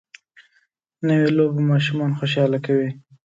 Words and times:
نوې 1.07 1.29
لوبه 1.37 1.61
ماشومان 1.71 2.11
خوشحاله 2.19 2.57
کوي 2.65 2.89